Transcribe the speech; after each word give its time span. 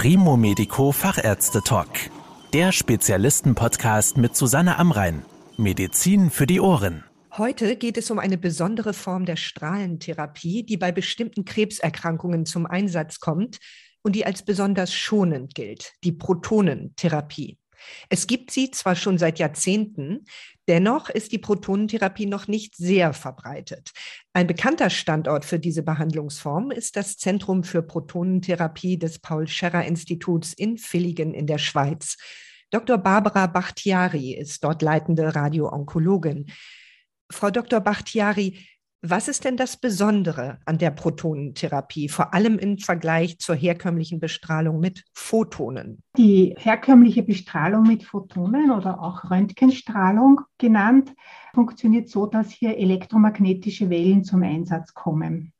Primo 0.00 0.36
Medico 0.36 0.92
Fachärzte 0.92 1.60
Talk. 1.60 1.88
Der 2.52 2.70
Spezialisten-Podcast 2.70 4.16
mit 4.16 4.36
Susanne 4.36 4.78
Amrein. 4.78 5.24
Medizin 5.56 6.30
für 6.30 6.46
die 6.46 6.60
Ohren. 6.60 7.02
Heute 7.36 7.74
geht 7.74 7.98
es 7.98 8.08
um 8.12 8.20
eine 8.20 8.38
besondere 8.38 8.94
Form 8.94 9.24
der 9.24 9.34
Strahlentherapie, 9.34 10.62
die 10.62 10.76
bei 10.76 10.92
bestimmten 10.92 11.44
Krebserkrankungen 11.44 12.46
zum 12.46 12.64
Einsatz 12.64 13.18
kommt 13.18 13.58
und 14.02 14.14
die 14.14 14.24
als 14.24 14.44
besonders 14.44 14.94
schonend 14.94 15.56
gilt, 15.56 15.94
die 16.04 16.12
Protonentherapie. 16.12 17.58
Es 18.08 18.26
gibt 18.26 18.50
sie 18.50 18.70
zwar 18.70 18.96
schon 18.96 19.18
seit 19.18 19.38
Jahrzehnten, 19.38 20.24
dennoch 20.68 21.08
ist 21.08 21.32
die 21.32 21.38
Protonentherapie 21.38 22.26
noch 22.26 22.48
nicht 22.48 22.76
sehr 22.76 23.12
verbreitet. 23.12 23.92
Ein 24.32 24.46
bekannter 24.46 24.90
Standort 24.90 25.44
für 25.44 25.58
diese 25.58 25.82
Behandlungsform 25.82 26.70
ist 26.70 26.96
das 26.96 27.16
Zentrum 27.16 27.64
für 27.64 27.82
Protonentherapie 27.82 28.98
des 28.98 29.18
Paul-Scherrer-Instituts 29.18 30.52
in 30.52 30.78
Villingen 30.78 31.34
in 31.34 31.46
der 31.46 31.58
Schweiz. 31.58 32.16
Dr. 32.70 32.98
Barbara 32.98 33.46
Bachtiari 33.46 34.34
ist 34.34 34.62
dort 34.62 34.82
leitende 34.82 35.34
Radioonkologin. 35.34 36.46
Frau 37.30 37.50
Dr. 37.50 37.80
Bachtiari, 37.80 38.58
was 39.02 39.28
ist 39.28 39.44
denn 39.44 39.56
das 39.56 39.76
Besondere 39.76 40.58
an 40.64 40.78
der 40.78 40.90
Protonentherapie, 40.90 42.08
vor 42.08 42.34
allem 42.34 42.58
im 42.58 42.78
Vergleich 42.78 43.38
zur 43.38 43.54
herkömmlichen 43.54 44.18
Bestrahlung 44.18 44.80
mit 44.80 45.04
Photonen? 45.12 46.02
Die 46.16 46.54
herkömmliche 46.58 47.22
Bestrahlung 47.22 47.84
mit 47.84 48.02
Photonen 48.02 48.72
oder 48.72 49.00
auch 49.00 49.30
Röntgenstrahlung 49.30 50.40
genannt, 50.58 51.14
funktioniert 51.54 52.08
so, 52.08 52.26
dass 52.26 52.50
hier 52.50 52.76
elektromagnetische 52.76 53.88
Wellen 53.88 54.24
zum 54.24 54.42
Einsatz 54.42 54.94
kommen. 54.94 55.52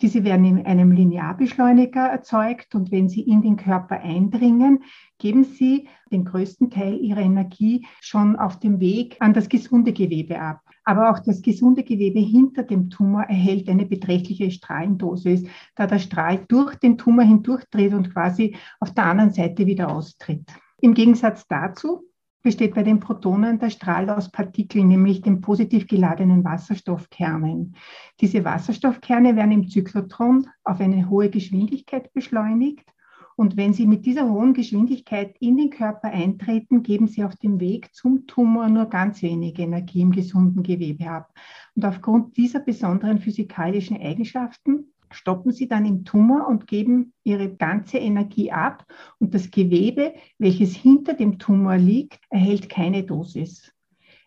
Diese 0.00 0.24
werden 0.24 0.44
in 0.44 0.64
einem 0.64 0.92
Linearbeschleuniger 0.92 2.06
erzeugt 2.06 2.74
und 2.74 2.92
wenn 2.92 3.08
sie 3.08 3.22
in 3.22 3.42
den 3.42 3.56
Körper 3.56 4.00
eindringen, 4.00 4.84
geben 5.18 5.44
sie 5.44 5.88
den 6.12 6.24
größten 6.24 6.70
Teil 6.70 6.98
ihrer 6.98 7.22
Energie 7.22 7.86
schon 8.00 8.36
auf 8.36 8.58
dem 8.60 8.80
Weg 8.80 9.16
an 9.20 9.34
das 9.34 9.48
gesunde 9.48 9.92
Gewebe 9.92 10.40
ab. 10.40 10.60
Aber 10.88 11.10
auch 11.10 11.18
das 11.18 11.42
gesunde 11.42 11.82
Gewebe 11.82 12.20
hinter 12.20 12.62
dem 12.62 12.90
Tumor 12.90 13.24
erhält 13.24 13.68
eine 13.68 13.86
beträchtliche 13.86 14.52
Strahlendosis, 14.52 15.42
da 15.74 15.88
der 15.88 15.98
Strahl 15.98 16.44
durch 16.46 16.76
den 16.76 16.96
Tumor 16.96 17.24
hindurchdreht 17.24 17.92
und 17.92 18.12
quasi 18.12 18.56
auf 18.78 18.94
der 18.94 19.06
anderen 19.06 19.32
Seite 19.32 19.66
wieder 19.66 19.90
austritt. 19.90 20.48
Im 20.80 20.94
Gegensatz 20.94 21.44
dazu 21.48 22.04
besteht 22.40 22.76
bei 22.76 22.84
den 22.84 23.00
Protonen 23.00 23.58
der 23.58 23.70
Strahl 23.70 24.08
aus 24.08 24.30
Partikeln, 24.30 24.86
nämlich 24.86 25.22
den 25.22 25.40
positiv 25.40 25.88
geladenen 25.88 26.44
Wasserstoffkernen. 26.44 27.74
Diese 28.20 28.44
Wasserstoffkerne 28.44 29.34
werden 29.34 29.50
im 29.50 29.68
Zyklotron 29.68 30.46
auf 30.62 30.78
eine 30.78 31.10
hohe 31.10 31.30
Geschwindigkeit 31.30 32.12
beschleunigt. 32.12 32.88
Und 33.36 33.58
wenn 33.58 33.74
sie 33.74 33.86
mit 33.86 34.06
dieser 34.06 34.30
hohen 34.30 34.54
Geschwindigkeit 34.54 35.36
in 35.40 35.58
den 35.58 35.68
Körper 35.68 36.08
eintreten, 36.08 36.82
geben 36.82 37.06
sie 37.06 37.22
auf 37.22 37.36
dem 37.36 37.60
Weg 37.60 37.94
zum 37.94 38.26
Tumor 38.26 38.68
nur 38.68 38.86
ganz 38.86 39.20
wenig 39.20 39.58
Energie 39.58 40.00
im 40.00 40.10
gesunden 40.10 40.62
Gewebe 40.62 41.10
ab. 41.10 41.34
Und 41.74 41.84
aufgrund 41.84 42.38
dieser 42.38 42.60
besonderen 42.60 43.18
physikalischen 43.18 44.00
Eigenschaften 44.00 44.86
stoppen 45.10 45.52
sie 45.52 45.68
dann 45.68 45.84
im 45.84 46.04
Tumor 46.04 46.48
und 46.48 46.66
geben 46.66 47.12
ihre 47.24 47.54
ganze 47.54 47.98
Energie 47.98 48.52
ab 48.52 48.86
und 49.18 49.34
das 49.34 49.50
Gewebe, 49.50 50.14
welches 50.38 50.74
hinter 50.74 51.12
dem 51.12 51.38
Tumor 51.38 51.76
liegt, 51.76 52.20
erhält 52.30 52.70
keine 52.70 53.04
Dosis. 53.04 53.70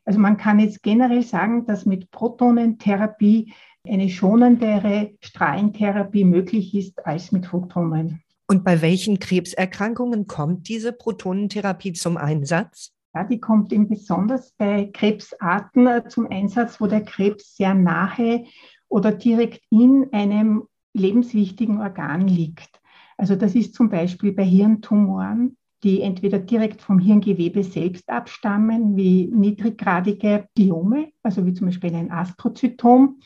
Also 0.06 0.20
man 0.20 0.38
kann 0.38 0.60
jetzt 0.60 0.84
generell 0.84 1.24
sagen, 1.24 1.66
dass 1.66 1.86
mit 1.86 2.12
Protonentherapie 2.12 3.54
eine 3.88 4.10
schonendere 4.10 5.16
Strahlentherapie 5.22 6.26
möglich 6.26 6.76
ist 6.76 7.06
als 7.06 7.32
mit 7.32 7.48
Photonen. 7.48 8.22
Und 8.50 8.64
bei 8.64 8.82
welchen 8.82 9.20
Krebserkrankungen 9.20 10.26
kommt 10.26 10.70
diese 10.70 10.92
Protonentherapie 10.92 11.94
zum 11.94 12.18
Einsatz? 12.18 12.92
Ja, 13.14 13.24
die 13.24 13.40
kommt 13.40 13.72
eben 13.72 13.88
besonders 13.88 14.54
bei 14.58 14.90
Krebsarten 14.92 15.86
äh, 15.86 16.08
zum 16.08 16.26
Einsatz, 16.32 16.82
wo 16.82 16.88
der 16.88 17.04
Krebs 17.04 17.56
sehr 17.56 17.76
nahe 17.76 18.46
oder 18.88 19.12
direkt 19.12 19.62
in 19.70 20.08
einem 20.12 20.64
lebenswichtigen 20.94 21.80
Organ 21.80 22.28
liegt. 22.28 22.82
Also 23.18 23.36
das 23.36 23.54
ist 23.54 23.76
zum 23.76 23.90
Beispiel 23.90 24.32
bei 24.32 24.46
Hirntumoren, 24.46 25.56
die 25.84 26.02
entweder 26.02 26.40
direkt 26.40 26.82
vom 26.82 26.98
Hirngewebe 26.98 27.64
selbst 27.64 28.10
abstammen, 28.10 28.98
wie 28.98 29.28
niedriggradige 29.28 30.48
Gliome, 30.56 31.12
also 31.22 31.46
wie 31.46 31.54
zum 31.54 31.68
Beispiel 31.68 31.94
ein 31.94 32.10
Astrozytom, 32.10 33.20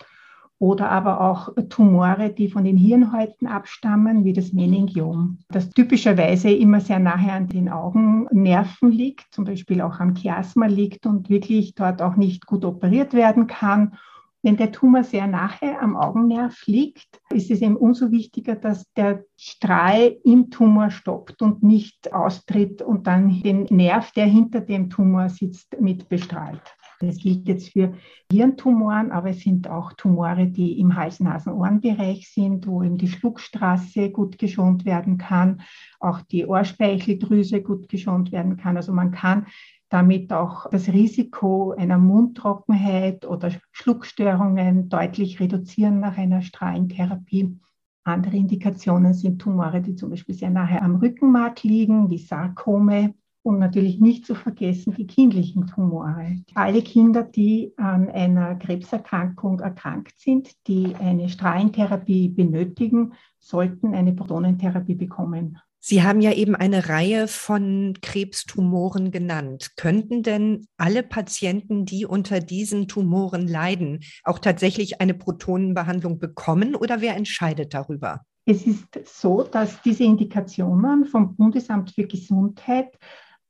oder 0.64 0.90
aber 0.90 1.20
auch 1.20 1.50
Tumore, 1.68 2.30
die 2.30 2.48
von 2.48 2.64
den 2.64 2.78
Hirnhäuten 2.78 3.48
abstammen, 3.48 4.24
wie 4.24 4.32
das 4.32 4.54
Meningiom, 4.54 5.40
das 5.50 5.70
typischerweise 5.72 6.52
immer 6.52 6.80
sehr 6.80 7.00
nahe 7.00 7.34
an 7.34 7.50
den 7.50 7.68
Augennerven 7.68 8.90
liegt, 8.90 9.26
zum 9.34 9.44
Beispiel 9.44 9.82
auch 9.82 10.00
am 10.00 10.16
Chiasma 10.16 10.68
liegt 10.68 11.06
und 11.06 11.30
wirklich 11.30 11.76
dort 11.76 12.02
auch 12.02 12.16
nicht 12.16 12.46
gut 12.46 12.64
operiert 12.64 13.14
werden 13.14 13.48
kann 13.48 13.98
wenn 14.44 14.58
der 14.58 14.74
Tumor 14.74 15.06
sehr 15.06 15.26
nahe 15.26 15.80
am 15.80 15.96
Augennerv 15.96 16.68
liegt, 16.68 17.22
ist 17.32 17.50
es 17.50 17.62
eben 17.62 17.78
umso 17.78 18.12
wichtiger, 18.12 18.56
dass 18.56 18.92
der 18.94 19.24
Strahl 19.38 20.18
im 20.26 20.52
Tumor 20.52 20.92
stoppt 20.92 21.42
und 21.42 21.64
nicht 21.64 22.14
austritt 22.14 22.82
und 22.82 23.08
dann 23.08 23.42
den 23.42 23.64
Nerv, 23.70 24.12
der 24.12 24.26
hinter 24.26 24.60
dem 24.60 24.90
Tumor 24.90 25.30
sitzt, 25.30 25.80
mit 25.80 26.10
bestrahlt. 26.10 26.62
Das 27.08 27.18
gilt 27.18 27.48
jetzt 27.48 27.70
für 27.70 27.94
Hirntumoren, 28.32 29.12
aber 29.12 29.32
es 29.32 29.42
sind 29.42 29.68
auch 29.68 29.94
Tumore, 29.94 30.48
die 30.48 30.80
im 30.80 30.96
Hals-Nasen-Ohrenbereich 30.96 32.30
sind, 32.30 32.66
wo 32.68 32.82
eben 32.82 32.98
die 32.98 33.08
Schluckstraße 33.08 34.10
gut 34.10 34.38
geschont 34.38 34.86
werden 34.86 35.18
kann, 35.18 35.62
auch 36.00 36.22
die 36.22 36.46
Ohrspeicheldrüse 36.46 37.62
gut 37.62 37.90
geschont 37.90 38.32
werden 38.32 38.58
kann. 38.58 38.78
Also 38.78 38.94
man 38.94 39.12
kann 39.12 39.48
damit 39.90 40.34
auch 40.34 40.70
das 40.70 40.88
Risiko 40.88 41.74
einer 41.74 41.98
Mundtrockenheit 41.98 43.26
oder 43.26 43.52
Schluckstörungen 43.72 44.90
deutlich 44.90 45.40
reduzieren 45.40 46.00
nach 46.00 46.18
einer 46.18 46.42
Strahlentherapie. 46.42 47.60
Andere 48.04 48.36
Indikationen 48.36 49.14
sind 49.14 49.40
Tumore, 49.40 49.82
die 49.82 49.96
zum 49.96 50.10
Beispiel 50.10 50.36
sehr 50.36 50.50
nahe 50.50 50.82
am 50.82 50.96
Rückenmark 50.96 51.64
liegen, 51.64 52.10
wie 52.10 52.18
Sarkome 52.18 53.14
und 53.44 53.60
natürlich 53.60 54.00
nicht 54.00 54.26
zu 54.26 54.36
vergessen 54.36 54.96
die 54.96 55.06
kindlichen 55.06 55.68
Tumore. 55.68 56.38
Alle 56.56 56.82
Kinder, 56.82 57.24
die 57.24 57.74
an 57.78 58.10
einer 58.10 58.56
Krebserkrankung 58.56 59.60
erkrankt 59.60 60.18
sind, 60.18 60.52
die 60.68 60.96
eine 60.96 61.30
Strahlentherapie 61.30 62.30
benötigen, 62.30 63.14
sollten 63.40 63.94
eine 63.94 64.14
Protonentherapie 64.14 64.96
bekommen. 64.96 65.60
Sie 65.86 66.02
haben 66.02 66.22
ja 66.22 66.32
eben 66.32 66.56
eine 66.56 66.88
Reihe 66.88 67.28
von 67.28 67.98
Krebstumoren 68.02 69.12
genannt. 69.12 69.72
Könnten 69.76 70.24
denn 70.24 70.66
alle 70.78 71.04
Patienten, 71.04 71.86
die 71.86 72.06
unter 72.06 72.40
diesen 72.40 72.88
Tumoren 72.88 73.50
leiden, 73.50 74.00
auch 74.24 74.40
tatsächlich 74.40 75.02
eine 75.02 75.14
Protonenbehandlung 75.14 76.20
bekommen 76.20 76.76
oder 76.76 77.02
wer 77.02 77.18
entscheidet 77.18 77.74
darüber? 77.74 78.22
Es 78.46 78.66
ist 78.66 78.88
so, 79.06 79.44
dass 79.44 79.82
diese 79.82 80.06
Indikationen 80.06 81.04
vom 81.04 81.36
Bundesamt 81.36 81.92
für 81.92 82.08
Gesundheit 82.08 82.98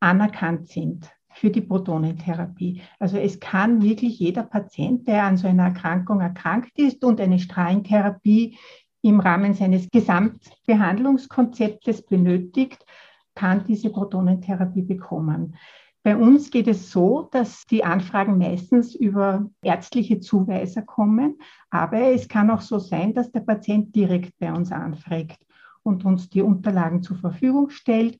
anerkannt 0.04 0.68
sind 0.68 1.10
für 1.30 1.50
die 1.50 1.62
Protonentherapie. 1.62 2.82
Also 3.00 3.18
es 3.18 3.40
kann 3.40 3.82
wirklich 3.82 4.20
jeder 4.20 4.44
Patient, 4.44 5.08
der 5.08 5.24
an 5.24 5.38
so 5.38 5.48
einer 5.48 5.64
Erkrankung 5.64 6.20
erkrankt 6.20 6.78
ist 6.78 7.02
und 7.04 7.20
eine 7.22 7.40
Strahlentherapie 7.40 8.58
im 9.02 9.20
Rahmen 9.20 9.54
seines 9.54 9.90
Gesamtbehandlungskonzeptes 9.90 12.06
benötigt, 12.06 12.86
kann 13.34 13.64
diese 13.66 13.90
Protonentherapie 13.90 14.84
bekommen. 14.84 15.56
Bei 16.04 16.16
uns 16.18 16.52
geht 16.52 16.68
es 16.68 16.92
so, 16.92 17.30
dass 17.32 17.66
die 17.66 17.86
Anfragen 17.86 18.38
meistens 18.38 18.94
über 18.94 19.50
ärztliche 19.62 20.20
Zuweiser 20.20 20.82
kommen, 20.82 21.38
aber 21.70 22.12
es 22.12 22.28
kann 22.28 22.52
auch 22.52 22.62
so 22.62 22.78
sein, 22.78 23.14
dass 23.14 23.32
der 23.32 23.40
Patient 23.40 23.96
direkt 23.96 24.38
bei 24.38 24.52
uns 24.52 24.74
anfragt 24.74 25.40
und 25.82 26.04
uns 26.04 26.30
die 26.30 26.42
Unterlagen 26.42 27.04
zur 27.04 27.16
Verfügung 27.16 27.70
stellt. 27.70 28.20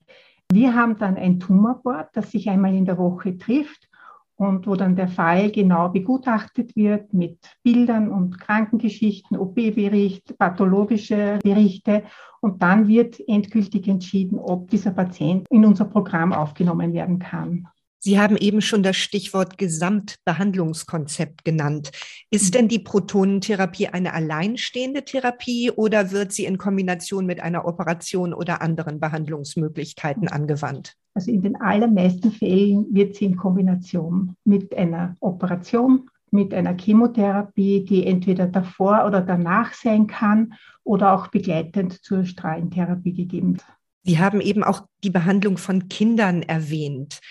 Wir 0.54 0.76
haben 0.76 0.98
dann 0.98 1.18
ein 1.18 1.40
Tumorboard, 1.40 2.10
das 2.14 2.30
sich 2.30 2.48
einmal 2.48 2.76
in 2.76 2.86
der 2.86 3.00
Woche 3.00 3.38
trifft 3.40 3.90
und 4.36 4.68
wo 4.68 4.76
dann 4.76 4.96
der 4.96 5.08
Fall 5.08 5.50
genau 5.50 5.90
begutachtet 5.90 6.76
wird 6.76 7.12
mit 7.12 7.40
Bildern 7.64 8.12
und 8.12 8.40
Krankengeschichten, 8.40 9.36
OP-Bericht, 9.36 10.38
pathologische 10.38 11.40
Berichte. 11.42 12.04
Und 12.40 12.62
dann 12.62 12.88
wird 12.88 13.20
endgültig 13.28 13.88
entschieden, 13.88 14.38
ob 14.38 14.70
dieser 14.70 14.92
Patient 14.92 15.48
in 15.50 15.66
unser 15.66 15.86
Programm 15.86 16.34
aufgenommen 16.34 16.94
werden 16.94 17.18
kann. 17.18 17.68
Sie 18.06 18.20
haben 18.20 18.36
eben 18.36 18.60
schon 18.60 18.84
das 18.84 18.98
Stichwort 18.98 19.58
Gesamtbehandlungskonzept 19.58 21.46
genannt. 21.46 21.92
Ist 22.30 22.48
mhm. 22.48 22.52
denn 22.52 22.68
die 22.68 22.80
Protonentherapie 22.80 23.88
eine 23.88 24.14
alleinstehende 24.14 25.06
Therapie 25.06 25.72
oder 25.72 26.12
wird 26.12 26.34
sie 26.34 26.44
in 26.44 26.58
Kombination 26.58 27.26
mit 27.26 27.40
einer 27.40 27.64
Operation 27.64 28.34
oder 28.34 28.62
anderen 28.62 29.00
Behandlungsmöglichkeiten 29.00 30.28
angewandt? 30.28 30.98
Also 31.14 31.32
in 31.32 31.44
den 31.44 31.56
allermeisten 31.56 32.34
Fällen 32.34 32.94
wird 32.94 33.16
sie 33.16 33.24
in 33.24 33.38
Kombination 33.38 34.36
mit 34.44 34.76
einer 34.76 35.16
Operation, 35.22 36.10
mit 36.30 36.54
einer 36.54 36.76
Chemotherapie, 36.78 37.86
die 37.86 38.06
entweder 38.06 38.48
davor 38.48 39.06
oder 39.08 39.22
danach 39.22 39.74
sein 39.74 40.08
kann 40.08 40.56
oder 40.84 41.14
auch 41.14 41.28
begleitend 41.28 42.04
zur 42.04 42.26
Strahlentherapie 42.26 43.14
gegeben. 43.14 43.60
Sie 44.06 44.20
haben 44.20 44.42
eben 44.42 44.66
auch 44.66 44.88
die 45.06 45.10
Behandlung 45.10 45.58
von 45.58 45.88
Kindern 45.88 46.44
erwähnt. 46.44 47.22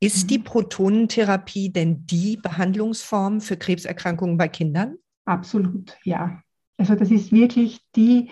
Ist 0.00 0.24
mhm. 0.24 0.28
die 0.28 0.38
Protonentherapie 0.38 1.72
denn 1.72 2.06
die 2.06 2.36
Behandlungsform 2.36 3.40
für 3.40 3.56
Krebserkrankungen 3.56 4.36
bei 4.36 4.48
Kindern? 4.48 4.96
Absolut, 5.24 5.96
ja. 6.04 6.40
Also 6.78 6.94
das 6.94 7.10
ist 7.10 7.32
wirklich 7.32 7.80
die 7.96 8.30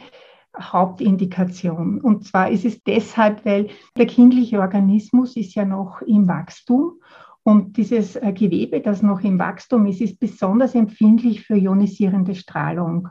Hauptindikation. 0.58 2.00
Und 2.00 2.26
zwar 2.26 2.50
ist 2.50 2.64
es 2.64 2.82
deshalb, 2.82 3.44
weil 3.44 3.68
der 3.96 4.06
kindliche 4.06 4.60
Organismus 4.60 5.36
ist 5.36 5.54
ja 5.54 5.64
noch 5.64 6.02
im 6.02 6.28
Wachstum 6.28 7.00
und 7.44 7.76
dieses 7.76 8.16
äh, 8.16 8.32
Gewebe, 8.32 8.80
das 8.80 9.02
noch 9.02 9.20
im 9.20 9.38
Wachstum 9.38 9.86
ist, 9.86 10.00
ist 10.00 10.18
besonders 10.18 10.74
empfindlich 10.74 11.46
für 11.46 11.56
ionisierende 11.56 12.34
Strahlung. 12.34 13.10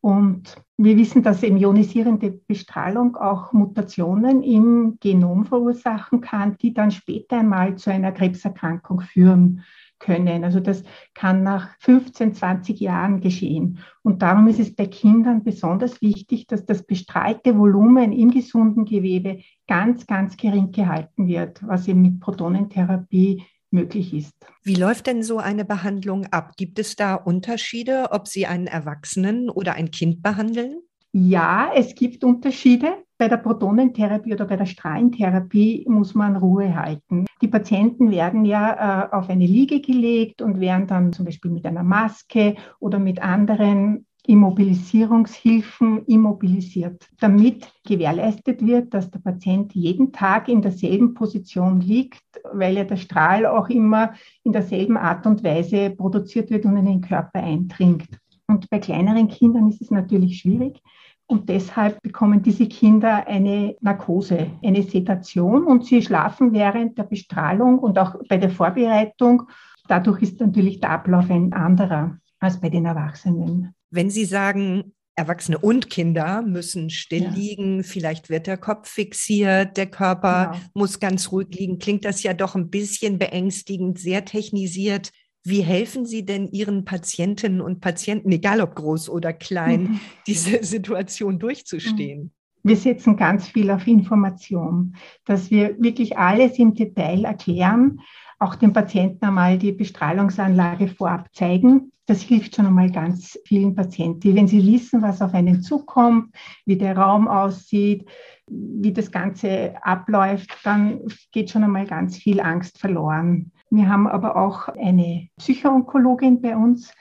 Und 0.00 0.56
wir 0.76 0.96
wissen, 0.96 1.22
dass 1.24 1.42
eben 1.42 1.56
ionisierende 1.56 2.30
Bestrahlung 2.30 3.16
auch 3.16 3.52
Mutationen 3.52 4.42
im 4.42 4.96
Genom 5.00 5.44
verursachen 5.44 6.20
kann, 6.20 6.56
die 6.58 6.72
dann 6.72 6.92
später 6.92 7.38
einmal 7.38 7.74
zu 7.76 7.90
einer 7.90 8.12
Krebserkrankung 8.12 9.00
führen 9.00 9.64
können. 9.98 10.44
Also 10.44 10.60
das 10.60 10.84
kann 11.14 11.42
nach 11.42 11.76
15, 11.80 12.34
20 12.34 12.78
Jahren 12.78 13.20
geschehen. 13.20 13.78
Und 14.02 14.22
darum 14.22 14.46
ist 14.46 14.60
es 14.60 14.74
bei 14.74 14.86
Kindern 14.86 15.42
besonders 15.42 16.00
wichtig, 16.00 16.46
dass 16.46 16.64
das 16.64 16.86
bestrahlte 16.86 17.58
Volumen 17.58 18.12
im 18.12 18.30
gesunden 18.30 18.84
Gewebe 18.84 19.40
ganz, 19.66 20.06
ganz 20.06 20.36
gering 20.36 20.70
gehalten 20.70 21.26
wird, 21.26 21.66
was 21.66 21.88
eben 21.88 22.02
mit 22.02 22.20
Protonentherapie 22.20 23.42
möglich 23.70 24.14
ist. 24.14 24.34
Wie 24.62 24.74
läuft 24.74 25.06
denn 25.06 25.22
so 25.22 25.38
eine 25.38 25.64
Behandlung 25.64 26.26
ab? 26.26 26.52
Gibt 26.56 26.78
es 26.78 26.96
da 26.96 27.14
Unterschiede, 27.14 28.08
ob 28.10 28.28
Sie 28.28 28.46
einen 28.46 28.66
Erwachsenen 28.66 29.50
oder 29.50 29.74
ein 29.74 29.90
Kind 29.90 30.22
behandeln? 30.22 30.80
Ja, 31.12 31.70
es 31.74 31.94
gibt 31.94 32.22
Unterschiede. 32.22 32.92
Bei 33.16 33.28
der 33.28 33.38
Protonentherapie 33.38 34.32
oder 34.32 34.44
bei 34.44 34.56
der 34.56 34.66
Strahlentherapie 34.66 35.84
muss 35.88 36.14
man 36.14 36.36
Ruhe 36.36 36.76
halten. 36.76 37.26
Die 37.40 37.48
Patienten 37.48 38.10
werden 38.10 38.44
ja 38.44 39.08
äh, 39.10 39.16
auf 39.16 39.28
eine 39.28 39.46
Liege 39.46 39.80
gelegt 39.80 40.42
und 40.42 40.60
werden 40.60 40.86
dann 40.86 41.12
zum 41.12 41.24
Beispiel 41.24 41.50
mit 41.50 41.66
einer 41.66 41.82
Maske 41.82 42.56
oder 42.78 42.98
mit 42.98 43.20
anderen 43.20 44.06
Immobilisierungshilfen 44.28 46.04
immobilisiert, 46.04 47.08
damit 47.18 47.72
gewährleistet 47.86 48.64
wird, 48.64 48.92
dass 48.92 49.10
der 49.10 49.20
Patient 49.20 49.74
jeden 49.74 50.12
Tag 50.12 50.48
in 50.48 50.60
derselben 50.60 51.14
Position 51.14 51.80
liegt, 51.80 52.22
weil 52.52 52.76
ja 52.76 52.84
der 52.84 52.96
Strahl 52.96 53.46
auch 53.46 53.70
immer 53.70 54.12
in 54.44 54.52
derselben 54.52 54.98
Art 54.98 55.26
und 55.26 55.42
Weise 55.42 55.88
produziert 55.90 56.50
wird 56.50 56.66
und 56.66 56.76
in 56.76 56.84
den 56.84 57.00
Körper 57.00 57.42
eindringt. 57.42 58.06
Und 58.46 58.68
bei 58.68 58.78
kleineren 58.78 59.28
Kindern 59.28 59.70
ist 59.70 59.80
es 59.80 59.90
natürlich 59.90 60.40
schwierig. 60.40 60.82
Und 61.26 61.48
deshalb 61.48 62.02
bekommen 62.02 62.42
diese 62.42 62.68
Kinder 62.68 63.26
eine 63.26 63.76
Narkose, 63.80 64.50
eine 64.62 64.82
Sedation 64.82 65.64
und 65.64 65.86
sie 65.86 66.02
schlafen 66.02 66.52
während 66.52 66.98
der 66.98 67.04
Bestrahlung 67.04 67.78
und 67.78 67.98
auch 67.98 68.14
bei 68.28 68.36
der 68.36 68.50
Vorbereitung. 68.50 69.44
Dadurch 69.88 70.20
ist 70.20 70.40
natürlich 70.40 70.80
der 70.80 70.90
Ablauf 70.90 71.30
ein 71.30 71.54
anderer 71.54 72.18
als 72.40 72.60
bei 72.60 72.68
den 72.68 72.84
Erwachsenen. 72.84 73.74
Wenn 73.90 74.10
Sie 74.10 74.24
sagen, 74.24 74.92
Erwachsene 75.18 75.58
und 75.58 75.90
Kinder 75.90 76.42
müssen 76.42 76.90
still 76.90 77.24
ja. 77.24 77.30
liegen, 77.30 77.82
vielleicht 77.82 78.30
wird 78.30 78.46
der 78.46 78.56
Kopf 78.56 78.88
fixiert, 78.88 79.76
der 79.76 79.86
Körper 79.86 80.52
genau. 80.52 80.64
muss 80.74 81.00
ganz 81.00 81.32
ruhig 81.32 81.48
liegen, 81.50 81.78
klingt 81.80 82.04
das 82.04 82.22
ja 82.22 82.34
doch 82.34 82.54
ein 82.54 82.70
bisschen 82.70 83.18
beängstigend, 83.18 83.98
sehr 83.98 84.24
technisiert. 84.24 85.10
Wie 85.42 85.62
helfen 85.62 86.06
Sie 86.06 86.24
denn 86.24 86.46
Ihren 86.46 86.84
Patientinnen 86.84 87.60
und 87.60 87.80
Patienten, 87.80 88.30
egal 88.30 88.60
ob 88.60 88.76
groß 88.76 89.10
oder 89.10 89.32
klein, 89.32 89.82
mhm. 89.82 90.00
diese 90.28 90.62
Situation 90.62 91.40
durchzustehen? 91.40 92.32
Wir 92.62 92.76
setzen 92.76 93.16
ganz 93.16 93.48
viel 93.48 93.70
auf 93.70 93.86
Information, 93.86 94.94
dass 95.24 95.50
wir 95.50 95.80
wirklich 95.80 96.16
alles 96.16 96.58
im 96.58 96.74
Detail 96.74 97.24
erklären, 97.24 98.00
auch 98.38 98.54
dem 98.54 98.72
Patienten 98.72 99.24
einmal 99.24 99.58
die 99.58 99.72
Bestrahlungsanlage 99.72 100.88
vorab 100.88 101.34
zeigen. 101.34 101.92
Das 102.06 102.22
hilft 102.22 102.56
schon 102.56 102.66
einmal 102.66 102.90
ganz 102.90 103.38
vielen 103.44 103.74
Patienten. 103.74 104.34
Wenn 104.34 104.48
sie 104.48 104.66
wissen, 104.66 105.02
was 105.02 105.20
auf 105.20 105.34
einen 105.34 105.62
zukommt, 105.62 106.34
wie 106.64 106.76
der 106.76 106.96
Raum 106.96 107.28
aussieht, 107.28 108.08
wie 108.46 108.92
das 108.92 109.10
Ganze 109.10 109.74
abläuft, 109.82 110.56
dann 110.64 111.00
geht 111.32 111.50
schon 111.50 111.64
einmal 111.64 111.86
ganz 111.86 112.16
viel 112.16 112.40
Angst 112.40 112.78
verloren. 112.78 113.52
Wir 113.70 113.88
haben 113.88 114.06
aber 114.06 114.36
auch 114.36 114.68
eine 114.68 115.28
Psychoonkologin 115.38 116.40
bei 116.40 116.56
uns, 116.56 116.92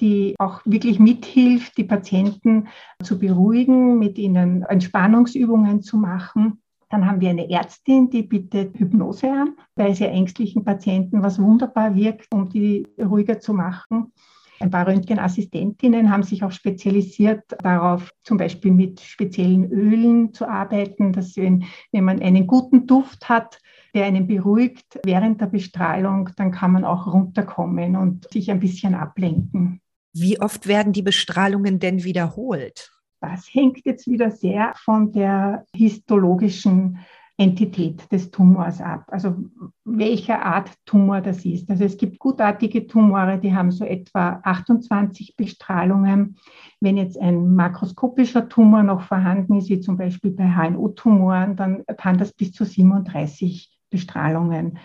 die 0.00 0.34
auch 0.38 0.60
wirklich 0.64 0.98
mithilft, 0.98 1.76
die 1.76 1.84
Patienten 1.84 2.68
zu 3.02 3.18
beruhigen, 3.18 3.98
mit 3.98 4.18
ihnen 4.18 4.62
Entspannungsübungen 4.62 5.82
zu 5.82 5.96
machen. 5.96 6.62
Dann 6.90 7.06
haben 7.06 7.20
wir 7.20 7.30
eine 7.30 7.48
Ärztin, 7.48 8.10
die 8.10 8.24
bietet 8.24 8.76
Hypnose 8.78 9.30
an, 9.30 9.56
bei 9.76 9.94
sehr 9.94 10.10
ängstlichen 10.10 10.64
Patienten, 10.64 11.22
was 11.22 11.40
wunderbar 11.40 11.94
wirkt, 11.94 12.26
um 12.34 12.48
die 12.48 12.86
ruhiger 13.00 13.38
zu 13.38 13.54
machen. 13.54 14.12
Ein 14.58 14.70
paar 14.70 14.86
Röntgenassistentinnen 14.86 16.10
haben 16.10 16.22
sich 16.24 16.42
auch 16.42 16.50
spezialisiert 16.50 17.44
darauf, 17.62 18.12
zum 18.24 18.36
Beispiel 18.36 18.72
mit 18.72 19.00
speziellen 19.00 19.70
Ölen 19.70 20.34
zu 20.34 20.46
arbeiten, 20.46 21.12
dass 21.12 21.36
wenn, 21.36 21.64
wenn 21.92 22.04
man 22.04 22.20
einen 22.20 22.46
guten 22.46 22.86
Duft 22.86 23.28
hat, 23.28 23.58
der 23.94 24.04
einen 24.04 24.26
beruhigt 24.26 25.00
während 25.04 25.40
der 25.40 25.46
Bestrahlung, 25.46 26.28
dann 26.36 26.50
kann 26.50 26.72
man 26.72 26.84
auch 26.84 27.06
runterkommen 27.06 27.96
und 27.96 28.30
sich 28.30 28.50
ein 28.50 28.60
bisschen 28.60 28.94
ablenken. 28.94 29.80
Wie 30.12 30.40
oft 30.40 30.66
werden 30.66 30.92
die 30.92 31.02
Bestrahlungen 31.02 31.78
denn 31.78 32.04
wiederholt? 32.04 32.90
Das 33.20 33.48
hängt 33.52 33.84
jetzt 33.84 34.06
wieder 34.06 34.30
sehr 34.30 34.72
von 34.76 35.12
der 35.12 35.64
histologischen 35.74 36.98
Entität 37.40 38.12
des 38.12 38.30
Tumors 38.30 38.82
ab, 38.82 39.04
also 39.06 39.34
welcher 39.86 40.44
Art 40.44 40.72
Tumor 40.84 41.22
das 41.22 41.46
ist. 41.46 41.70
Also 41.70 41.84
es 41.84 41.96
gibt 41.96 42.18
gutartige 42.18 42.86
Tumore, 42.86 43.38
die 43.38 43.54
haben 43.54 43.70
so 43.70 43.86
etwa 43.86 44.40
28 44.42 45.36
Bestrahlungen. 45.36 46.36
Wenn 46.80 46.98
jetzt 46.98 47.18
ein 47.18 47.54
makroskopischer 47.54 48.46
Tumor 48.50 48.82
noch 48.82 49.00
vorhanden 49.00 49.56
ist, 49.56 49.70
wie 49.70 49.80
zum 49.80 49.96
Beispiel 49.96 50.32
bei 50.32 50.44
HNO-Tumoren, 50.44 51.56
dann 51.56 51.82
kann 51.96 52.18
das 52.18 52.34
bis 52.34 52.52
zu 52.52 52.66
37 52.66 53.70
Bestrahlungen 53.88 54.78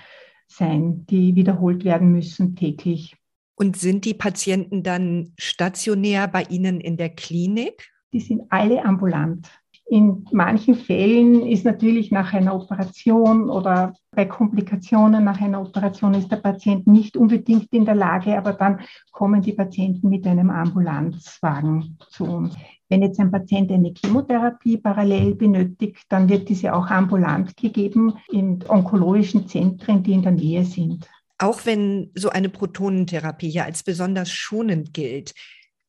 sein, 0.47 1.05
die 1.07 1.35
wiederholt 1.35 1.83
werden 1.83 2.13
müssen 2.13 2.55
täglich. 2.55 3.17
Und 3.55 3.75
sind 3.75 4.05
die 4.05 4.13
Patienten 4.13 4.81
dann 4.81 5.33
stationär 5.37 6.29
bei 6.29 6.43
Ihnen 6.43 6.79
in 6.79 6.95
der 6.95 7.09
Klinik? 7.09 7.91
Die 8.13 8.19
sind 8.19 8.43
alle 8.49 8.83
ambulant. 8.83 9.49
In 9.87 10.25
manchen 10.31 10.73
Fällen 10.73 11.45
ist 11.45 11.63
natürlich 11.63 12.09
nach 12.09 12.33
einer 12.33 12.55
Operation 12.55 13.51
oder 13.51 13.93
bei 14.11 14.25
Komplikationen 14.25 15.23
nach 15.23 15.39
einer 15.39 15.61
Operation 15.61 16.15
ist 16.15 16.31
der 16.31 16.37
Patient 16.37 16.87
nicht 16.87 17.15
unbedingt 17.15 17.71
in 17.71 17.85
der 17.85 17.93
Lage, 17.93 18.35
aber 18.35 18.53
dann 18.53 18.81
kommen 19.11 19.43
die 19.43 19.53
Patienten 19.53 20.09
mit 20.09 20.25
einem 20.25 20.49
Ambulanzwagen 20.49 21.99
zu 22.09 22.23
uns. 22.23 22.55
Wenn 22.89 23.03
jetzt 23.03 23.19
ein 23.19 23.31
Patient 23.31 23.71
eine 23.71 23.93
Chemotherapie 23.93 24.77
parallel 24.77 25.35
benötigt, 25.35 26.03
dann 26.09 26.29
wird 26.29 26.49
diese 26.49 26.73
auch 26.73 26.87
ambulant 26.87 27.55
gegeben 27.55 28.13
in 28.31 28.63
onkologischen 28.67 29.47
Zentren, 29.47 30.01
die 30.01 30.13
in 30.13 30.23
der 30.23 30.31
Nähe 30.31 30.65
sind. 30.65 31.07
Auch 31.37 31.65
wenn 31.65 32.11
so 32.15 32.29
eine 32.29 32.49
Protonentherapie 32.49 33.49
ja 33.49 33.65
als 33.65 33.83
besonders 33.83 34.31
schonend 34.31 34.93
gilt, 34.93 35.33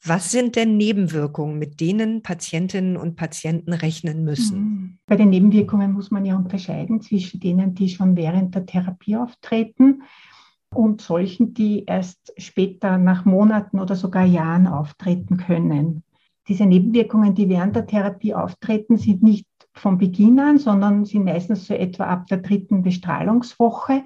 was 0.09 0.31
sind 0.31 0.57
denn 0.57 0.77
Nebenwirkungen, 0.77 1.59
mit 1.59 1.81
denen 1.81 2.23
Patientinnen 2.23 2.97
und 2.97 3.17
Patienten 3.17 3.73
rechnen 3.73 4.25
müssen? 4.25 4.59
Mhm. 4.59 4.99
Bei 5.07 5.17
den 5.17 5.31
Nebenwirkungen 5.31 5.93
muss 5.93 6.11
man 6.11 6.25
ja 6.25 6.37
unterscheiden 6.37 7.01
zwischen 7.01 7.41
denen, 7.41 7.75
die 7.75 7.89
schon 7.89 8.17
während 8.17 8.55
der 8.55 8.67
Therapie 8.67 9.17
auftreten 9.17 10.03
und 10.75 11.01
solchen, 11.01 11.55
die 11.55 11.85
erst 11.85 12.33
später 12.37 12.99
nach 12.99 13.25
Monaten 13.25 13.79
oder 13.79 13.97
sogar 13.97 14.25
Jahren 14.25 14.67
auftreten 14.67 15.37
können. 15.37 16.03
Diese 16.49 16.67
Nebenwirkungen, 16.67 17.35
die 17.35 17.49
während 17.49 17.75
der 17.75 17.87
Therapie 17.87 18.35
auftreten, 18.35 18.97
sind 18.97 19.23
nicht 19.23 19.47
von 19.75 19.99
Beginn 19.99 20.39
an, 20.39 20.59
sondern 20.59 21.05
sind 21.05 21.25
meistens 21.25 21.67
so 21.67 21.75
etwa 21.75 22.05
ab 22.05 22.27
der 22.29 22.39
dritten 22.39 22.83
Bestrahlungswoche. 22.83 24.03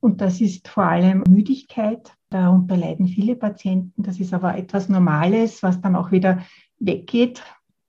Und 0.00 0.20
das 0.20 0.40
ist 0.40 0.68
vor 0.68 0.84
allem 0.84 1.24
Müdigkeit, 1.28 2.12
Darunter 2.30 2.76
leiden 2.76 3.08
viele 3.08 3.34
Patienten. 3.34 4.04
Das 4.04 4.20
ist 4.20 4.32
aber 4.32 4.56
etwas 4.56 4.88
Normales, 4.88 5.64
was 5.64 5.80
dann 5.80 5.96
auch 5.96 6.12
wieder 6.12 6.42
weggeht. 6.78 7.42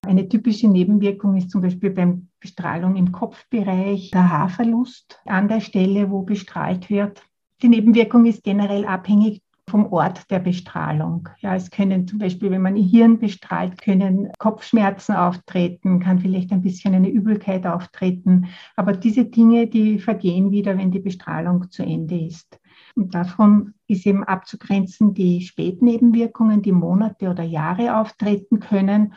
Eine 0.03 0.27
typische 0.27 0.67
Nebenwirkung 0.67 1.37
ist 1.37 1.51
zum 1.51 1.61
Beispiel 1.61 1.91
beim 1.91 2.27
Bestrahlung 2.39 2.95
im 2.95 3.11
Kopfbereich 3.11 4.09
der 4.09 4.31
Haarverlust 4.31 5.19
an 5.25 5.47
der 5.47 5.59
Stelle, 5.59 6.09
wo 6.09 6.23
bestrahlt 6.23 6.89
wird. 6.89 7.21
Die 7.61 7.69
Nebenwirkung 7.69 8.25
ist 8.25 8.43
generell 8.43 8.85
abhängig 8.85 9.43
vom 9.69 9.93
Ort 9.93 10.29
der 10.31 10.39
Bestrahlung. 10.39 11.29
Ja, 11.39 11.55
es 11.55 11.69
können 11.69 12.07
zum 12.07 12.17
Beispiel, 12.17 12.49
wenn 12.49 12.63
man 12.63 12.75
Hirn 12.75 13.19
bestrahlt, 13.19 13.79
können 13.79 14.29
Kopfschmerzen 14.39 15.15
auftreten, 15.15 15.99
kann 15.99 16.19
vielleicht 16.19 16.51
ein 16.51 16.63
bisschen 16.63 16.95
eine 16.95 17.09
Übelkeit 17.09 17.67
auftreten. 17.67 18.47
Aber 18.75 18.93
diese 18.93 19.25
Dinge, 19.25 19.67
die 19.67 19.99
vergehen 19.99 20.49
wieder, 20.49 20.77
wenn 20.79 20.89
die 20.89 20.99
Bestrahlung 20.99 21.69
zu 21.69 21.83
Ende 21.83 22.19
ist. 22.25 22.59
Und 22.95 23.15
davon 23.15 23.73
ist 23.87 24.05
eben 24.05 24.23
abzugrenzen 24.23 25.13
die 25.13 25.41
Spätnebenwirkungen, 25.41 26.61
die 26.61 26.71
Monate 26.71 27.29
oder 27.29 27.43
Jahre 27.43 27.97
auftreten 27.97 28.59
können. 28.59 29.13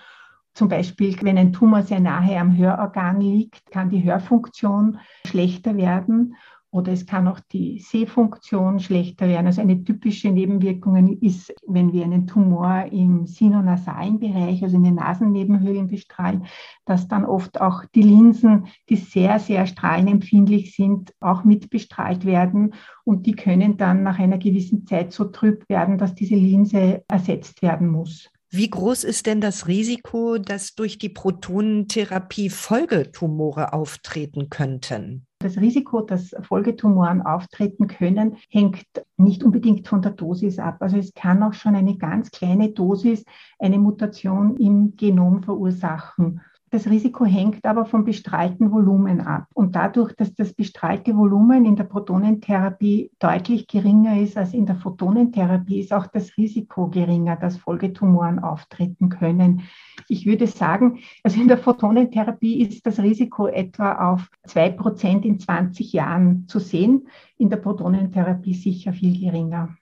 Zum 0.55 0.69
Beispiel, 0.69 1.17
wenn 1.23 1.37
ein 1.37 1.53
Tumor 1.53 1.83
sehr 1.83 2.01
nahe 2.01 2.39
am 2.39 2.57
Hörorgan 2.57 3.21
liegt, 3.21 3.71
kann 3.71 3.91
die 3.91 4.05
Hörfunktion 4.05 4.99
schlechter 5.27 5.77
werden 5.77 6.37
oder 6.75 6.91
es 6.91 7.07
kann 7.07 7.29
auch 7.29 7.39
die 7.39 7.79
Sehfunktion 7.79 8.81
schlechter 8.81 9.29
werden. 9.29 9.47
Also 9.47 9.61
eine 9.61 9.85
typische 9.85 10.31
Nebenwirkung 10.31 11.21
ist, 11.21 11.55
wenn 11.69 11.93
wir 11.93 12.03
einen 12.03 12.27
Tumor 12.27 12.87
im 12.91 13.27
sinonasalen 13.27 14.19
Bereich, 14.19 14.61
also 14.61 14.77
in 14.77 14.83
den 14.83 14.97
Nasennebenhöhlen 14.97 15.87
bestrahlen, 15.87 16.47
dass 16.85 17.07
dann 17.07 17.25
oft 17.25 17.61
auch 17.61 17.85
die 17.95 18.03
Linsen, 18.03 18.67
die 18.89 18.97
sehr, 18.97 19.39
sehr 19.39 19.67
strahlenempfindlich 19.67 20.75
sind, 20.75 21.15
auch 21.21 21.45
mit 21.45 21.71
bestrahlt 21.71 22.25
werden. 22.25 22.75
Und 23.05 23.27
die 23.27 23.37
können 23.37 23.77
dann 23.77 24.03
nach 24.03 24.19
einer 24.19 24.39
gewissen 24.39 24.85
Zeit 24.85 25.13
so 25.13 25.27
trüb 25.27 25.69
werden, 25.69 25.97
dass 25.97 26.17
diese 26.17 26.35
Linse 26.35 27.05
ersetzt 27.07 27.63
werden 27.63 27.87
muss. 27.87 28.34
Wie 28.57 28.71
groß 28.71 29.03
ist 29.03 29.27
denn 29.27 29.41
das 29.41 29.67
Risiko, 29.67 30.39
dass 30.39 30.77
durch 30.77 30.97
die 30.97 31.09
Protonentherapie 31.09 32.51
Folgetumore 32.51 33.73
auftreten 33.73 34.49
könnten? 34.49 35.27
Das 35.41 35.57
Risiko, 35.57 36.03
dass 36.03 36.37
Folgetumoren 36.43 37.21
auftreten 37.21 37.89
können, 37.89 38.37
hängt 38.49 38.85
nicht 39.17 39.43
unbedingt 39.43 39.89
von 39.89 40.03
der 40.03 40.13
Dosis 40.13 40.61
ab. 40.61 40.77
Also 40.79 40.99
es 40.99 41.13
kann 41.15 41.43
auch 41.43 41.53
schon 41.53 41.75
eine 41.75 41.97
ganz 41.97 42.31
kleine 42.31 42.71
Dosis 42.71 43.25
eine 43.59 43.79
Mutation 43.79 44.57
im 44.59 44.95
Genom 44.95 45.43
verursachen. 45.43 46.41
Das 46.75 46.91
Risiko 46.91 47.25
hängt 47.25 47.65
aber 47.67 47.85
vom 47.85 48.05
bestrahlten 48.05 48.73
Volumen 48.73 49.21
ab. 49.21 49.47
Und 49.55 49.77
dadurch, 49.77 50.13
dass 50.17 50.35
das 50.35 50.55
bestrahlte 50.55 51.17
Volumen 51.17 51.67
in 51.67 51.77
der 51.77 51.85
Protonentherapie 51.85 53.13
deutlich 53.21 53.69
geringer 53.69 54.21
ist 54.21 54.37
als 54.37 54.53
in 54.55 54.67
der 54.67 54.75
Photonentherapie, 54.75 55.79
ist 55.79 55.93
auch 55.93 56.09
das 56.09 56.37
Risiko 56.37 56.89
geringer, 56.89 57.37
dass 57.37 57.59
Folgetumoren 57.59 58.41
auftreten 58.41 59.09
können. 59.09 59.63
Ich 60.09 60.27
würde 60.27 60.49
sagen, 60.49 60.99
also 61.23 61.41
in 61.41 61.47
der 61.47 61.59
Photonentherapie 61.59 62.61
ist 62.63 62.85
das 62.85 62.99
Risiko 62.99 63.47
etwa 63.47 64.13
auf 64.13 64.29
zwei 64.45 64.69
Prozent 64.71 65.25
in 65.25 65.39
20 65.39 65.93
Jahren 65.93 66.49
zu 66.49 66.59
sehen, 66.59 67.07
in 67.39 67.51
der 67.51 67.59
Protonentherapie 67.59 68.55
sicher 68.55 68.93
viel 68.93 69.17
geringer. 69.21 69.77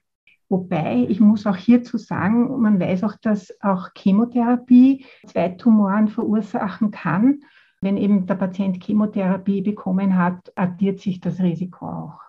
Wobei, 0.53 1.07
ich 1.09 1.19
muss 1.19 1.47
auch 1.47 1.55
hierzu 1.55 1.97
sagen, 1.97 2.61
man 2.61 2.79
weiß 2.79 3.05
auch, 3.05 3.15
dass 3.19 3.51
auch 3.59 3.89
Chemotherapie 3.97 5.03
zwei 5.25 5.49
Tumoren 5.49 6.09
verursachen 6.09 6.91
kann. 6.91 7.39
Wenn 7.81 7.97
eben 7.97 8.27
der 8.27 8.35
Patient 8.35 8.83
Chemotherapie 8.83 9.63
bekommen 9.63 10.15
hat, 10.15 10.53
addiert 10.53 10.99
sich 10.99 11.19
das 11.19 11.39
Risiko 11.39 11.87
auch. 11.87 12.19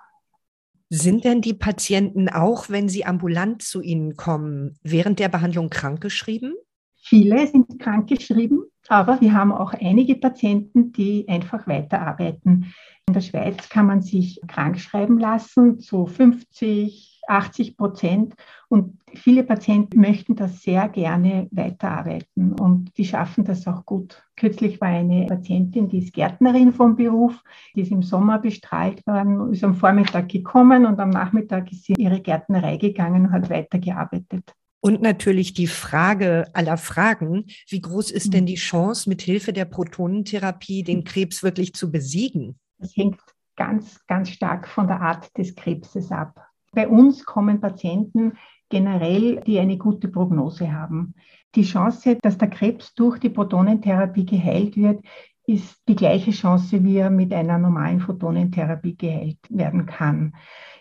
Sind 0.89 1.25
denn 1.25 1.43
die 1.43 1.53
Patienten 1.53 2.31
auch, 2.31 2.71
wenn 2.71 2.89
sie 2.89 3.05
ambulant 3.05 3.61
zu 3.61 3.83
Ihnen 3.83 4.17
kommen, 4.17 4.79
während 4.83 5.19
der 5.19 5.29
Behandlung 5.29 5.69
krankgeschrieben? 5.69 6.55
Viele 6.97 7.47
sind 7.47 7.79
krankgeschrieben, 7.79 8.65
aber 8.89 9.21
wir 9.21 9.35
haben 9.35 9.53
auch 9.53 9.75
einige 9.75 10.15
Patienten, 10.15 10.93
die 10.93 11.29
einfach 11.29 11.67
weiterarbeiten. 11.67 12.73
In 13.07 13.13
der 13.13 13.21
Schweiz 13.21 13.69
kann 13.69 13.85
man 13.85 14.01
sich 14.01 14.41
krankschreiben 14.49 15.19
lassen 15.19 15.79
zu 15.79 16.07
50, 16.07 17.14
80 17.29 17.77
Prozent. 17.77 18.35
Und 18.69 18.99
viele 19.15 19.45
Patienten 19.45 20.01
möchten 20.01 20.35
das 20.35 20.63
sehr 20.63 20.89
gerne 20.89 21.49
weiterarbeiten 21.51 22.53
und 22.55 22.97
die 22.99 23.05
schaffen 23.05 23.45
das 23.45 23.67
auch 23.67 23.85
gut. 23.85 24.23
Kürzlich 24.37 24.81
war 24.81 24.89
eine 24.89 25.27
Patientin, 25.27 25.89
die 25.89 25.99
ist 25.99 26.13
Gärtnerin 26.13 26.73
vom 26.73 26.97
Beruf, 26.97 27.43
die 27.75 27.83
ist 27.83 27.93
im 27.93 28.03
Sommer 28.03 28.39
bestrahlt 28.39 29.07
worden, 29.07 29.53
ist 29.53 29.65
am 29.65 29.75
Vormittag 29.75 30.29
gekommen 30.29 30.87
und 30.87 30.99
am 30.99 31.11
Nachmittag 31.11 31.71
ist 31.73 31.85
sie 31.85 31.93
in 31.93 32.01
ihre 32.01 32.21
Gärtnerei 32.21 32.77
gegangen 32.77 33.27
und 33.27 33.33
hat 33.33 33.51
weitergearbeitet. 33.51 34.53
Und 34.85 35.01
natürlich 35.01 35.55
die 35.55 35.67
Frage 35.67 36.45
aller 36.53 36.77
Fragen, 36.77 37.47
wie 37.69 37.81
groß 37.81 38.11
ist 38.11 38.35
denn 38.35 38.45
mhm. 38.45 38.49
die 38.49 38.57
Chance, 38.57 39.09
mit 39.09 39.23
Hilfe 39.23 39.55
der 39.55 39.65
Protonentherapie 39.65 40.83
den 40.83 41.05
Krebs 41.05 41.43
wirklich 41.43 41.73
zu 41.73 41.91
besiegen? 41.91 42.59
Das 42.77 42.95
hängt 42.95 43.19
ganz, 43.57 44.05
ganz 44.07 44.29
stark 44.29 44.69
von 44.69 44.87
der 44.87 45.01
Art 45.01 45.37
des 45.39 45.55
Krebses 45.55 46.11
ab. 46.13 46.39
Bei 46.75 46.89
uns 46.89 47.25
kommen 47.25 47.61
Patienten 47.61 48.33
generell, 48.69 49.41
die 49.47 49.59
eine 49.59 49.79
gute 49.79 50.09
Prognose 50.09 50.73
haben. 50.73 51.15
Die 51.55 51.63
Chance, 51.63 52.19
dass 52.21 52.39
der 52.39 52.49
Krebs 52.49 52.95
durch 52.95 53.19
die 53.19 53.29
Protonentherapie 53.29 54.27
geheilt 54.27 54.77
wird, 54.77 55.05
ist 55.47 55.83
die 55.89 55.95
gleiche 55.95 56.31
Chance, 56.31 56.83
wie 56.83 56.97
er 56.97 57.11
mit 57.11 57.33
einer 57.33 57.59
normalen 57.59 58.01
Photonentherapie 58.01 58.97
geheilt 58.97 59.39
werden 59.51 59.87
kann. 59.87 60.35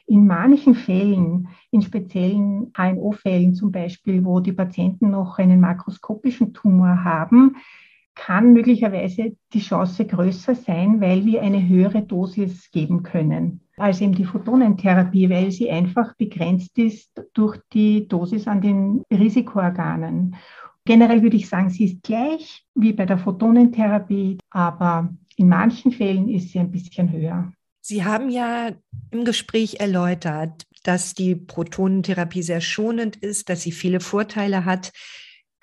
In 0.06 0.26
manchen 0.26 0.76
Fällen, 0.76 1.50
in 1.72 1.82
speziellen 1.82 2.72
HNO-Fällen 2.76 3.54
zum 3.54 3.72
Beispiel, 3.72 4.24
wo 4.26 4.40
die 4.40 4.54
Patienten 4.54 5.12
noch 5.12 5.38
einen 5.38 5.60
makroskopischen 5.60 6.54
Tumor 6.54 7.04
haben, 7.04 7.58
kann 8.16 8.54
möglicherweise 8.54 9.36
die 9.54 9.60
Chance 9.60 10.06
größer 10.06 10.56
sein, 10.56 11.02
weil 11.02 11.26
wir 11.26 11.42
eine 11.42 11.68
höhere 11.68 12.02
Dosis 12.02 12.70
geben 12.72 13.04
können 13.04 13.64
als 13.78 14.02
eben 14.02 14.14
die 14.14 14.26
Photonentherapie, 14.26 15.30
weil 15.30 15.52
sie 15.52 15.70
einfach 15.70 16.16
begrenzt 16.16 16.78
ist 16.78 17.10
durch 17.34 17.60
die 17.74 18.08
Dosis 18.08 18.48
an 18.48 18.62
den 18.62 19.04
Risikoorganen. 19.12 20.36
Generell 20.86 21.22
würde 21.22 21.38
ich 21.38 21.48
sagen, 21.48 21.70
sie 21.70 21.86
ist 21.86 22.04
gleich 22.04 22.66
wie 22.76 22.94
bei 22.94 23.06
der 23.06 23.18
Photonentherapie, 23.18 24.38
aber 24.50 25.10
in 25.38 25.48
manchen 25.48 25.92
Fällen 25.92 26.28
ist 26.30 26.50
sie 26.50 26.60
ein 26.60 26.72
bisschen 26.72 27.12
höher. 27.12 27.52
Sie 27.82 28.04
haben 28.06 28.30
ja 28.30 28.72
im 29.12 29.26
Gespräch 29.26 29.80
erläutert, 29.80 30.66
dass 30.84 31.14
die 31.14 31.36
Protonentherapie 31.36 32.44
sehr 32.44 32.62
schonend 32.62 33.16
ist, 33.18 33.50
dass 33.50 33.62
sie 33.62 33.72
viele 33.72 34.00
Vorteile 34.00 34.66
hat. 34.66 34.92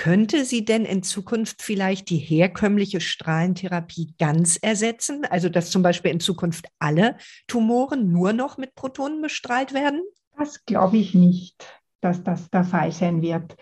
Könnte 0.01 0.47
sie 0.47 0.65
denn 0.65 0.87
in 0.87 1.03
Zukunft 1.03 1.61
vielleicht 1.61 2.09
die 2.09 2.17
herkömmliche 2.17 3.03
Strahlentherapie 3.03 4.15
ganz 4.19 4.57
ersetzen? 4.57 5.27
Also 5.29 5.51
dass 5.51 5.71
zum 5.71 5.83
Beispiel 5.83 6.11
in 6.11 6.21
Zukunft 6.21 6.69
alle 6.79 7.19
Tumoren 7.47 8.11
nur 8.11 8.33
noch 8.33 8.57
mit 8.57 8.75
Protonen 8.75 9.21
bestrahlt 9.21 9.75
werden? 9.75 10.01
Das 10.39 10.65
glaube 10.65 10.97
ich 10.97 11.13
nicht, 11.13 11.67
dass 12.01 12.23
das 12.23 12.49
der 12.49 12.65
Fall 12.65 12.93
sein 12.93 13.21
wird, 13.21 13.55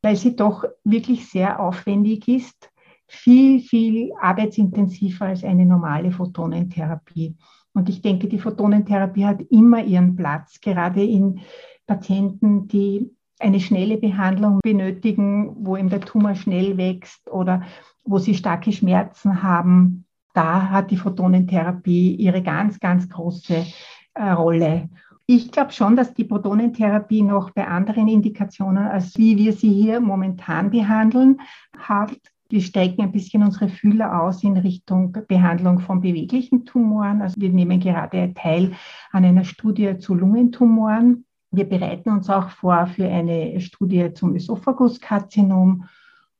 weil 0.00 0.14
sie 0.14 0.36
doch 0.36 0.62
wirklich 0.84 1.28
sehr 1.28 1.58
aufwendig 1.58 2.28
ist, 2.28 2.70
viel, 3.08 3.58
viel 3.58 4.12
arbeitsintensiver 4.20 5.26
als 5.26 5.42
eine 5.42 5.66
normale 5.66 6.12
Photonentherapie. 6.12 7.36
Und 7.72 7.88
ich 7.88 8.00
denke, 8.00 8.28
die 8.28 8.38
Photonentherapie 8.38 9.24
hat 9.24 9.42
immer 9.50 9.82
ihren 9.82 10.14
Platz, 10.14 10.60
gerade 10.60 11.02
in 11.02 11.40
Patienten, 11.84 12.68
die 12.68 13.10
eine 13.40 13.60
schnelle 13.60 13.96
Behandlung 13.96 14.60
benötigen, 14.62 15.56
wo 15.64 15.76
eben 15.76 15.88
der 15.88 16.00
Tumor 16.00 16.34
schnell 16.34 16.76
wächst 16.76 17.30
oder 17.30 17.62
wo 18.04 18.18
sie 18.18 18.34
starke 18.34 18.72
Schmerzen 18.72 19.42
haben, 19.42 20.04
da 20.34 20.70
hat 20.70 20.90
die 20.90 20.96
Photonentherapie 20.96 22.14
ihre 22.14 22.42
ganz, 22.42 22.78
ganz 22.78 23.08
große 23.08 23.66
äh, 24.14 24.30
Rolle. 24.30 24.88
Ich 25.26 25.52
glaube 25.52 25.72
schon, 25.72 25.96
dass 25.96 26.14
die 26.14 26.24
Protonentherapie 26.24 27.22
noch 27.22 27.50
bei 27.50 27.66
anderen 27.66 28.08
Indikationen, 28.08 28.86
als 28.86 29.16
wie 29.16 29.36
wir 29.36 29.52
sie 29.52 29.72
hier 29.72 30.00
momentan 30.00 30.70
behandeln, 30.70 31.40
hat. 31.78 32.16
Wir 32.48 32.60
steigen 32.60 33.02
ein 33.02 33.12
bisschen 33.12 33.44
unsere 33.44 33.68
Fühler 33.68 34.20
aus 34.20 34.42
in 34.42 34.56
Richtung 34.56 35.16
Behandlung 35.28 35.78
von 35.78 36.00
beweglichen 36.00 36.64
Tumoren. 36.64 37.22
Also 37.22 37.40
wir 37.40 37.50
nehmen 37.50 37.78
gerade 37.78 38.34
teil 38.34 38.72
an 39.12 39.24
einer 39.24 39.44
Studie 39.44 39.98
zu 39.98 40.14
Lungentumoren. 40.14 41.24
Wir 41.50 41.68
bereiten 41.68 42.10
uns 42.10 42.30
auch 42.30 42.50
vor 42.50 42.86
für 42.86 43.08
eine 43.08 43.60
Studie 43.60 44.12
zum 44.14 44.34
Ösophaguskarzinom. 44.36 45.88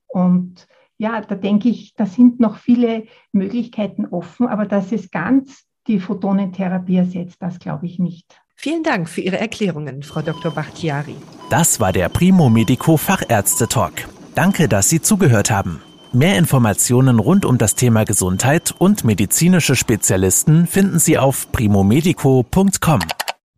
Und 0.07 0.67
ja, 0.99 1.21
da 1.21 1.35
denke 1.35 1.69
ich, 1.69 1.95
da 1.95 2.07
sind 2.07 2.41
noch 2.41 2.57
viele 2.57 3.05
Möglichkeiten 3.33 4.07
offen, 4.07 4.47
aber 4.47 4.67
dass 4.67 4.93
es 4.93 5.11
ganz 5.11 5.65
die 5.87 5.99
Photonentherapie 5.99 6.97
ersetzt, 6.97 7.37
das 7.41 7.59
glaube 7.59 7.87
ich 7.87 7.99
nicht. 7.99 8.41
Vielen 8.55 8.83
Dank 8.83 9.09
für 9.09 9.23
Ihre 9.23 9.39
Erklärungen, 9.39 10.03
Frau 10.03 10.21
Dr. 10.21 10.53
Bachtiari. 10.53 11.17
Das 11.49 11.81
war 11.81 11.93
der 11.93 12.11
Primo 12.11 12.51
Medico 12.51 12.99
Fachärzte 12.99 13.67
Talk. 13.67 14.07
Danke, 14.35 14.69
dass 14.69 14.91
Sie 14.91 15.01
zugehört 15.01 15.51
haben. 15.51 15.81
Mehr 16.13 16.37
Informationen 16.37 17.19
rund 17.19 17.45
um 17.45 17.57
das 17.57 17.75
Thema 17.75 18.05
Gesundheit 18.05 18.75
und 18.77 19.05
medizinische 19.05 19.77
Spezialisten 19.77 20.67
finden 20.67 20.99
Sie 20.99 21.19
auf 21.19 21.51
primomedico.com. 21.53 23.01